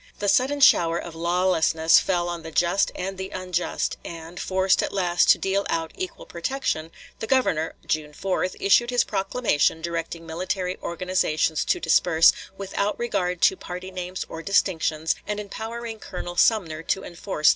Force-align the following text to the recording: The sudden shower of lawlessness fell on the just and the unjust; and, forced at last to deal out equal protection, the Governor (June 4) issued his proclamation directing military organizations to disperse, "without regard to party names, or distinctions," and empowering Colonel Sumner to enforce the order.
The 0.17 0.27
sudden 0.27 0.61
shower 0.61 0.97
of 0.97 1.13
lawlessness 1.13 1.99
fell 1.99 2.27
on 2.27 2.41
the 2.41 2.49
just 2.49 2.91
and 2.95 3.19
the 3.19 3.29
unjust; 3.29 3.97
and, 4.03 4.39
forced 4.39 4.81
at 4.81 4.91
last 4.91 5.29
to 5.29 5.37
deal 5.37 5.63
out 5.69 5.91
equal 5.95 6.25
protection, 6.25 6.89
the 7.19 7.27
Governor 7.27 7.75
(June 7.85 8.11
4) 8.11 8.45
issued 8.59 8.89
his 8.89 9.03
proclamation 9.03 9.79
directing 9.79 10.25
military 10.25 10.75
organizations 10.81 11.63
to 11.65 11.79
disperse, 11.79 12.33
"without 12.57 12.97
regard 12.97 13.43
to 13.43 13.55
party 13.55 13.91
names, 13.91 14.25
or 14.27 14.41
distinctions," 14.41 15.13
and 15.27 15.39
empowering 15.39 15.99
Colonel 15.99 16.35
Sumner 16.35 16.81
to 16.81 17.03
enforce 17.03 17.49
the 17.49 17.49
order. 17.49 17.49